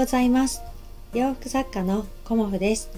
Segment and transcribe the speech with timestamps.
[0.00, 0.62] ございます。
[1.12, 2.88] 洋服作家のコモフです。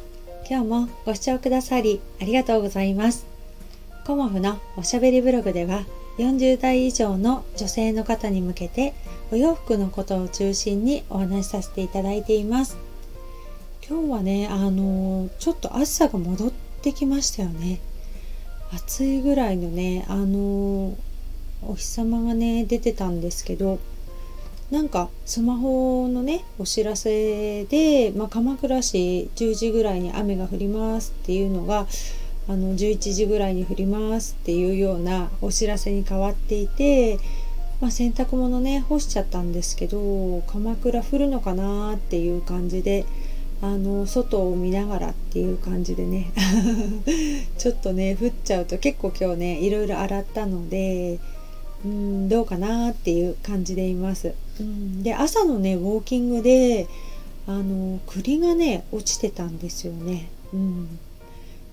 [0.49, 3.27] 今日もご視聴くださりありがとうございます。
[4.07, 5.84] コモフのおしゃべりブログでは
[6.19, 8.95] 40代以上の女性の方に向けて
[9.33, 12.77] お洋服のことを中心にお話しさせていただいています。
[13.84, 17.80] 今日はねあのちょっと暑さが戻ってきましたよね。
[18.73, 20.96] 暑いぐらいのねあの
[21.66, 23.80] お日様がね出てたんですけど
[24.73, 31.87] なんかスマホのねお知らせで、まあ、鎌倉市10時ぐらいに雨が降りますっていうのが
[32.48, 37.19] あの11時ぐらいに降りますっていうようなお知らせに変わっていて、
[37.83, 43.05] まあ、洗濯物ね干しちゃったんですけど鎌倉降るのかなっていう感じで
[43.61, 46.33] あの外を見ながらっていう感じでね
[47.59, 51.19] ちょっとね降っちゃうと結構今日ねいろいろ洗ったので
[51.84, 54.34] うんどうかなっていう感じでいます。
[54.61, 56.86] うん、で朝のねウォーキングで
[57.47, 60.28] あの栗がね落ちてたんですよね。
[60.52, 60.98] うん、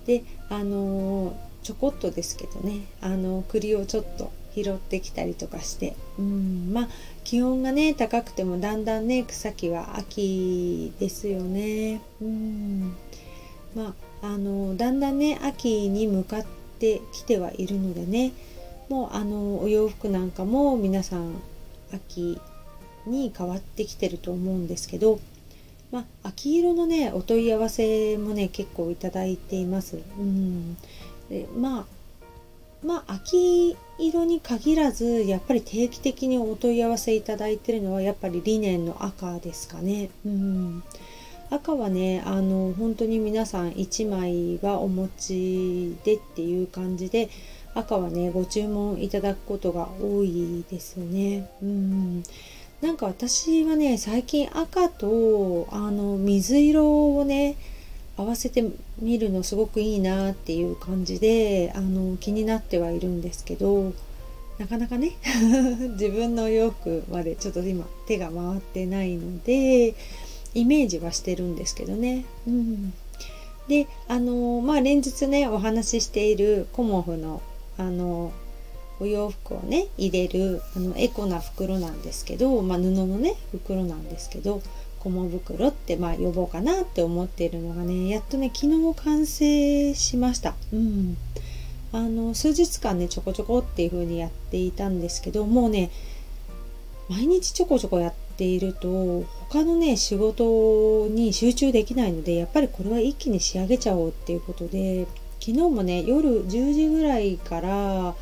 [0.05, 6.87] であのちょこっとですけどねあの栗をちょっと拾ってきたりとかして、うん、まあ
[7.23, 12.01] 気温がね高くてもだんだんね草木は秋ですよね。
[12.21, 12.95] うん
[13.75, 16.45] まああのだんだんね秋に向かっ
[16.79, 18.33] てきてはいるのでね
[18.89, 21.41] もうあのお洋服なんかも皆さん
[21.93, 22.39] 秋
[23.05, 25.19] に変わってきてると思うんですけど、
[25.91, 29.99] まあ、秋色のねお問い合わせもね結構いただいています。
[30.17, 30.75] うん
[31.29, 31.85] でまあ
[32.85, 40.09] まあ秋色に限らずやっぱり定期的にお問い合わせいただいてるのはやっぱりリネンの赤ですかね。
[40.25, 40.83] うん
[41.51, 47.29] 赤はねあの本当に皆さん1枚はお持ちでっていう感じで
[47.75, 51.49] 赤はねご注文いただくことが多いですね。
[51.61, 52.23] うん
[52.81, 57.57] なんか私はね最近赤とあの水色をね
[58.15, 58.63] 合わせて
[59.01, 63.93] みるのすごくいいなっていう感じであの気になってはいるんですけど
[64.59, 65.13] なかなかね
[65.99, 69.95] 自分の洋服までちょっと今手が回ってないので
[70.53, 72.25] イメージはしてるんですけどね。
[72.47, 72.93] うん、
[73.67, 77.41] であのまあ連日ねお話ししているコモフの
[77.79, 78.31] あの
[78.99, 84.61] お洋服をね入れるあのエコな袋なんですけど、まあ、布のね袋なんですけど
[84.99, 90.53] 小物袋ってまあ呼ぼうかなって思っているのがねやっとね昨日完成しました。
[90.73, 91.17] うん
[91.91, 95.89] あの数日間ねちょこちょこっていう風にやっていたんですけどもうね
[97.09, 105.07] 毎日ちょこちょこやっていると他のね仕事に集中できないのでやっぱりこれは一気に仕上げちゃおうっていうことで
[105.39, 108.15] 昨日もね夜10時ぐらいから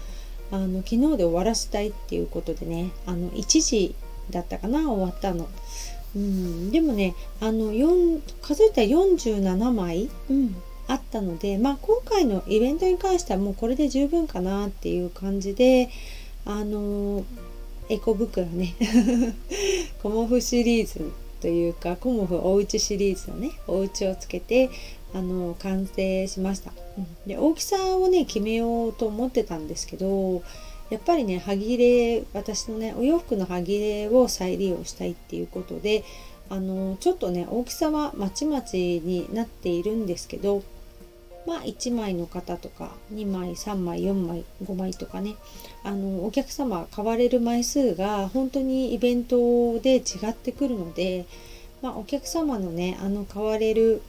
[0.49, 3.95] あの昨日で終わらせたいっていうことでねあの1時
[4.29, 5.47] だったかな終わったの。
[6.15, 7.71] うん、でもねあの
[8.41, 10.55] 数えたら47枚、うん、
[10.87, 15.89] あったので、まあ、今回のイベントに関してはもうこれで十分かなっていう感じで
[16.45, 17.25] あの
[17.89, 18.75] エコ袋ね
[20.01, 21.11] コモフシリーズ
[21.41, 24.69] というかコモフおうちシリーズのねお家をつけて
[25.13, 30.43] あの完成しました、うん、で大きさをね決めようと思ってたんですけど
[30.89, 36.03] やっぱりね歯切れ私のねお洋服の歯切れを再利用したいっていうことで
[36.49, 40.63] あのちょっとね大きさはまちまちになっているんですけど
[41.45, 45.35] まあ1枚の方とか2枚3枚4枚5枚とかね
[45.83, 51.25] あのお客様買われる枚数が本当にイベントで違ってくるので、
[51.81, 54.01] まあ、お客様のねあの買われる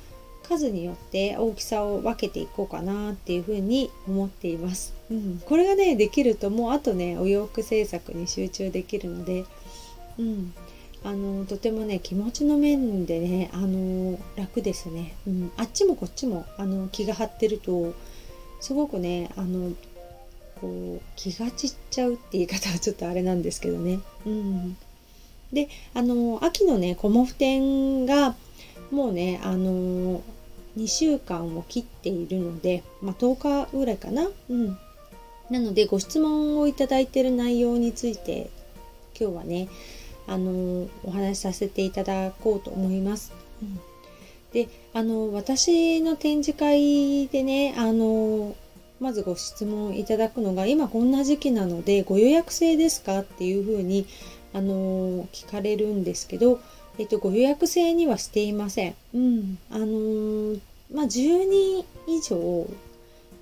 [0.49, 4.95] 数によって大きさを分けていこうかなっていうふうに思っています。
[5.11, 9.45] うん、これがねできるともうあとねお洋服制作に集中できるので、
[10.19, 10.55] うん、
[11.05, 17.95] あのとてもね気持ちの面でねあの楽ですね、うん、あっちもこっちもあの気が張ってると
[18.61, 19.73] すごくねあの
[20.61, 24.01] こう気が散っちゃうって言い方はちょっとあれなんですけどね。
[24.27, 24.77] うん、
[25.53, 28.35] であの秋のねコモフ展が
[28.91, 30.23] もうねあの
[30.77, 34.29] 2週間を切っているので、まあ、10日ぐらいかな。
[34.51, 34.79] うん。
[35.51, 38.51] なので、ご質問をいただいている内容について、
[39.19, 39.69] 今日はね、
[40.27, 43.33] あの、お話しさせていただこうと思います。
[43.63, 43.81] うん、
[44.53, 48.55] で、あの、私の展示会でね、あの、
[49.01, 53.21] まずご質問いただくのが、今こんな時期なので、ご予約制ですか？
[53.21, 54.07] っていうふうに、
[54.53, 56.61] あの、聞かれるんですけど、
[56.99, 58.95] えっと、ご予約制にはしていません。
[59.15, 59.59] うん。
[59.71, 60.61] あのー、
[60.93, 62.67] まあ、10人以上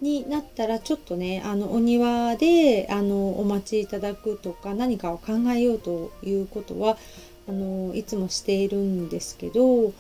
[0.01, 6.99] になったらちょっとね、あの、お庭で、あの、お待ちいただくとか、何かを考えようということは
[7.49, 9.93] あのいつもしているんですけど、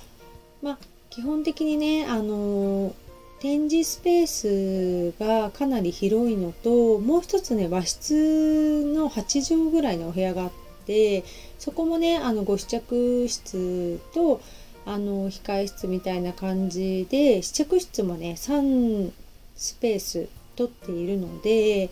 [0.62, 0.78] まあ、
[1.10, 2.94] 基本的にねあの
[3.40, 11.24] 展示スペースがかなり広いのともう一つね和室の8畳ぐらいのお部屋があってで
[11.58, 14.40] そこもねあのご試着室と
[14.84, 19.10] あの控え室みたいな感じで試着室もね3
[19.56, 21.90] スペース取っているので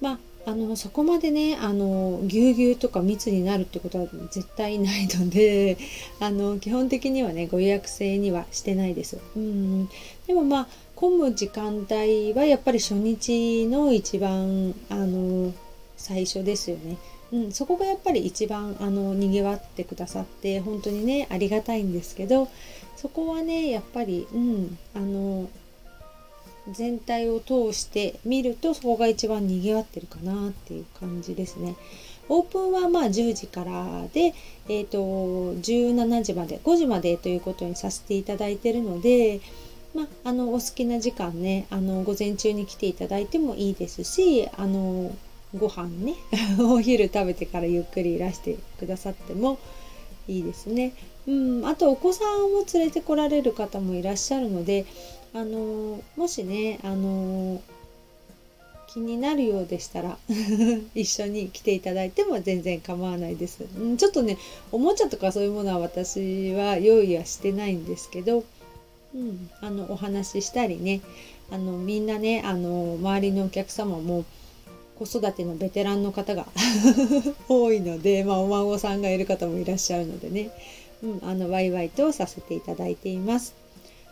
[0.00, 5.78] まああのそこまでねあのぎゅうぎゅうとか密になるってことは絶対ないので
[6.20, 9.18] あの基本的にはねご予約制にはしてないです。
[9.36, 9.88] うん
[10.26, 15.52] でもまあ混む時間帯はやっぱり初日の一番あの
[15.96, 16.96] 最初ですよね。
[17.32, 22.48] うん、そこがやっぱり一番あのにぎわってくださって本当にねありがたいんですけど
[22.96, 25.48] そこはねやっぱり、うん、あの
[26.70, 31.74] 全体を通して見るとそこが一番にぎわってるかなっていう感じですね。
[32.28, 34.32] オープンはまあ10時からで、
[34.68, 34.98] えーと、
[35.54, 39.40] 17時まで5時までということにさせていただいてるので、
[39.94, 45.14] まあ、あのお好きな時間ねあの午前中に来ていただいてもいいですしあの
[45.54, 46.14] ご飯ね
[46.58, 49.58] お昼食べてからゆっくりいらしてくださっても
[50.28, 50.92] いいですね。
[51.26, 54.86] うん、あとお子さんを連れてこられる方もいらっしゃるので
[55.34, 57.60] あのもしねあの
[58.88, 60.18] 気になるようでしたら
[60.94, 63.60] 一緒に来ていただいても全然構わないです。
[63.62, 64.36] んちょっとね
[64.70, 68.44] おもちゃとかそういうものは私は用意はしてないんですけど、
[69.14, 71.00] うん、あのお話ししたりね
[71.50, 74.24] あのみんなねあの周りのお客様も
[74.98, 76.46] 子育てのベテランの方が
[77.48, 80.50] 多いので、まあ、お孫さんがいる方もいらっしゃるのでね、
[81.02, 83.54] うん、あのワイワイとさせていただいています。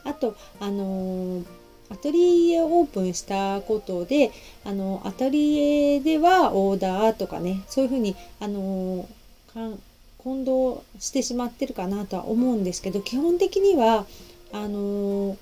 [0.04, 1.44] あと、あのー、
[1.90, 4.30] アトリエをオープンしたことで、
[4.64, 5.58] あの、アトリ
[5.94, 9.76] エではオーダーとかね、そういうふうに、あのー、
[10.18, 14.06] 混同してしまってるかなとは思うんですけど、基本的には、
[14.52, 15.36] あの、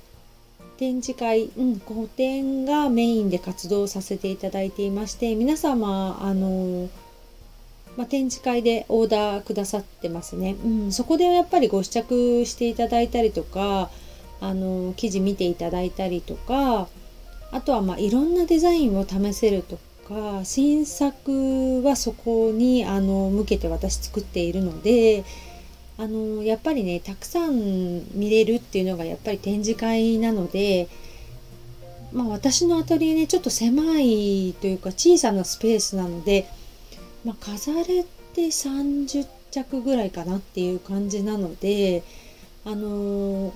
[0.79, 6.89] 展示会、うん、個展がメインで活動させていただいていまして、皆様、あの
[7.97, 10.57] まあ、展示会でオーダーくださってますね。
[10.65, 13.91] うん、そこでやっぱりご試着していただいたりとか、
[14.41, 16.89] あの記事見ていただいたりとか
[17.51, 19.79] あとはまあいろんなデザインを試せると
[20.09, 25.25] か新作はそこにあの向けて私作っているので
[26.01, 30.89] あのやっぱりねたくさん見れるっていうのがやっぱり展示会なので、
[32.13, 36.49] まあ、私のアトリエねちょっと狭いというか小さなスペースなので、
[37.25, 42.05] まあ、飾れて30着ぐらいかなっていう感じなので
[42.65, 43.53] あの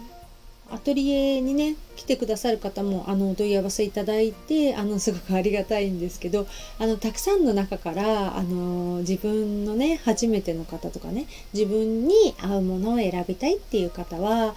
[0.72, 6.46] アトリエにね来てくださる方もあのお問い合わせいただいてあのすごくありがたいんですけど
[6.78, 14.54] あのたくさんの中からあの自分のね初めての方とかね自分に合うものを選びたいっていう方は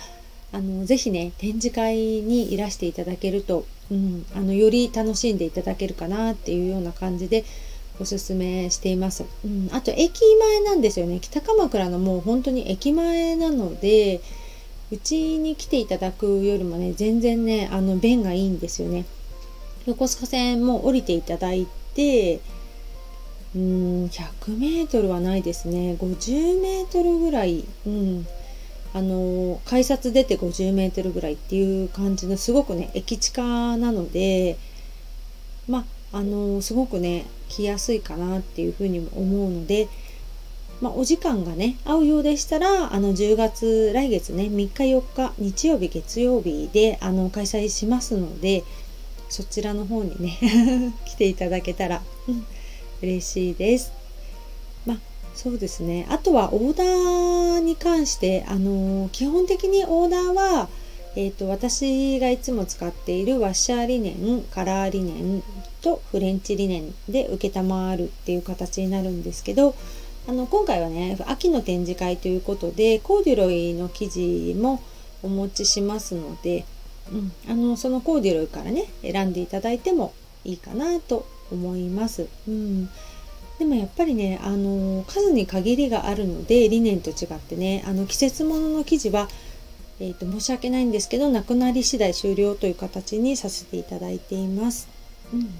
[0.54, 7.44] あのぜひね展示会にいらしていただけると、うん、あのより楽しんでいただけるかなっていうような感じで
[8.00, 9.26] おすすめしています。
[9.44, 14.22] うん、あと駅前なんですよね北鎌倉のもう本当に駅前なので
[14.92, 19.06] うちに来ていただくよりもね全然ねあの便がいいんですよね。
[19.86, 22.40] 横須賀線も降りていただいて
[23.56, 25.96] うーん 100m はないですね。
[26.00, 27.64] 50m ぐらい。
[27.86, 28.28] うん。
[28.96, 34.58] あの改札出て 50m ぐらいっていう感じのすごくね駅近なので
[35.68, 39.90] まあのすごくね来やすいかなっていうふうにも思うので
[40.82, 48.64] まあ、お時間がね合うようでしたらあの10月来月ね3日4日日曜日月曜日であの開催しますので
[49.30, 50.38] そちらの方にね
[51.06, 52.46] 来ていただけたら、うん、
[53.02, 53.92] 嬉しいです。
[54.86, 54.98] まあ
[55.34, 60.70] そうですねあとはオーダーに関してあの基本的にオーダーは
[61.18, 65.44] えーと、私がいつも使っているワッシャーリネンカラーリネン
[65.82, 69.76] とフレンチリネンで承るっていう形になるんですけど
[70.28, 74.82] あの今回はね秋の展示会ということでコーデュロイの生地も
[75.22, 76.66] お持ちしますので、
[77.12, 80.14] うん、あのそのコーデュロイからね選んでいただいても
[80.44, 82.28] いいかなと思います。
[82.48, 82.90] うん
[83.58, 89.30] でもやっぱりね、あの数に限りがあるのでリネンと違ってねあの季節物の生地は、
[90.02, 94.90] えーと、申し訳ないんですけどなくなり次第終了という形にさせていただいています。
[95.34, 95.58] うん、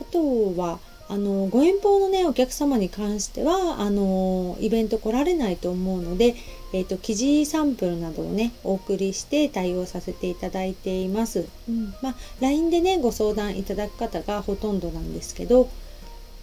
[0.00, 0.78] あとは
[1.08, 6.34] あのご遠方のねお客様に関してはあのイベント来られないと思うので、
[6.72, 11.94] えーと、記事サンプルなどをねお送りして対応させていただいています、うん。
[12.00, 15.68] まあ、LINE でねご相談いただく方がほとんどなんですけど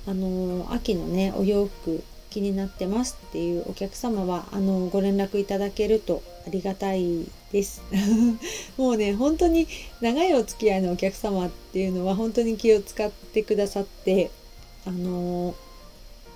[0.07, 7.81] あの秋のねお洋服気になってますっていうお客様はあのご連絡いただけるとありがたいです。
[8.77, 9.67] もうね本当に
[9.99, 14.31] 長いお付き合いのお客様っていうのは本当に気を使ってくださって
[14.85, 15.55] あの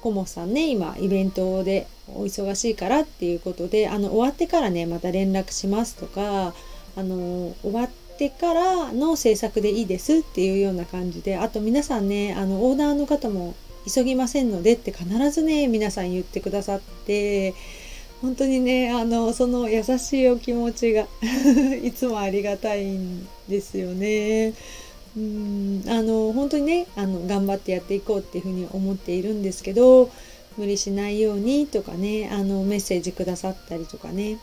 [0.02, 6.54] コモさんね今イベントでお忙しいからっていうことであの終わってからねまた連絡しますとか
[6.96, 13.56] あの終わってからの制作でいいですっていうような感じであと皆さんねあのオーナーの方も
[13.92, 17.54] 急ぎませんのでって必ずね皆さん言ってくださって
[18.22, 21.08] 本当にねあのその優しいお気持ちが
[21.84, 24.54] いつもありがたいんですよね。
[25.18, 30.12] うんあの本当にねあの頑張ってやっていこうっていうふうに思っているんですけど
[30.58, 34.38] 無理しないようにとかねあのメッセージくださったりとかね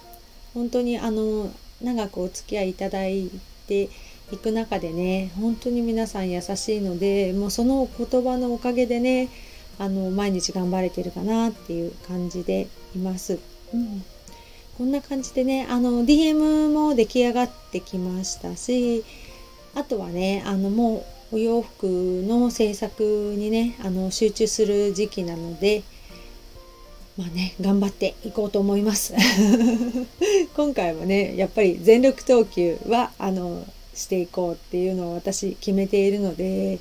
[0.55, 1.51] 本当にあの
[1.83, 3.31] 長くお付き合いいただい
[3.67, 3.89] て
[4.31, 9.29] いく中でね本当に皆さん優しいのでもうその言葉のおかげでね
[9.79, 13.39] あの毎日頑張れてるかなっていう感じでいます。
[13.75, 14.05] うん、
[14.77, 19.03] こんな感じでねあの DM も出来上がってきましたし
[19.75, 21.87] あとはねあのもうお洋服
[22.27, 23.03] の制作
[23.37, 25.83] にねあの集中する時期なので
[27.17, 29.15] まあね頑張っていこうと思います。
[30.57, 33.65] 今回もねやっぱり全力投球はあの
[33.95, 36.79] していこうっていうのを私決めているので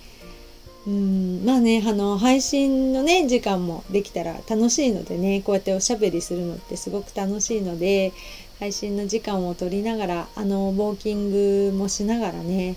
[0.88, 8.14] うんまあねあの配信のね時間もできたら楽しいのでねこうやっておしゃべりするのってすごく楽しいので
[8.62, 11.32] 配信の時間を取りながらあのウォーキン
[11.72, 12.76] グもしながらね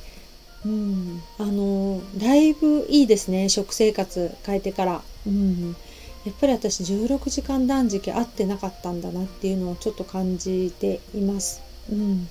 [0.65, 5.03] うんあのだいぶいいですね食生活変えてから。
[5.27, 5.77] うん
[6.25, 11.61] やっぱり私16時間断食合ってなかったんだなっていうのをちょっと感じています。
[11.93, 12.29] うん、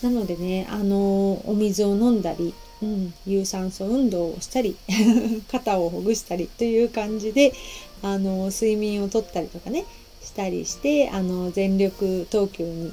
[0.00, 4.76] なのでねあのお水を飲んだり、うん、有酸素運動をしたり
[5.52, 7.52] 肩をほぐしたりという感じで
[8.00, 9.84] あの睡眠をとったりとかね
[10.24, 12.92] したりしてあの全力投球に、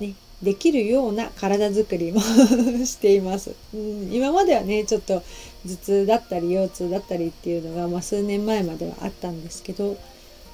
[0.00, 2.20] ね、できるような体づくりも
[2.84, 4.12] しています、うん。
[4.12, 5.22] 今まではねちょっと
[5.66, 9.96] 頭痛だったり腰痛だったりっていうのが、まあ、数年前まではあったんですけど、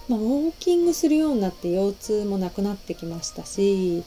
[0.09, 4.03] まあ、ウォーキングするようになって腰痛もなくなってきましたし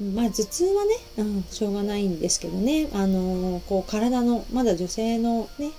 [0.00, 5.70] まあ頭痛はね、うん、しょうがないんですけどね、あのこう体のまだ女性のね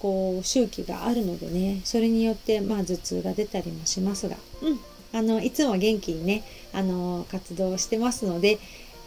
[0.00, 4.80] こう周期があるのでねそれによってまあ頭痛が出たりもしますが、うん、
[5.12, 6.42] あのいつも元気にね
[6.72, 8.58] あの活動してますので、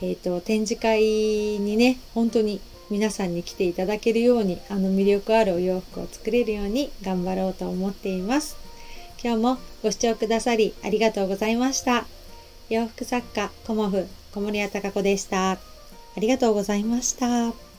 [0.01, 8.57] えーと、展示会にね本当に皆さんに来ていただけるようにあの魅力あるお洋服を作れるように頑張ろうと思っています。
[9.23, 12.05] 今日もご視聴くださりありがとうございました。
[12.69, 15.51] 洋服作家コモフ小森屋隆子でした。
[15.51, 15.59] あ
[16.19, 17.72] りがとうございました。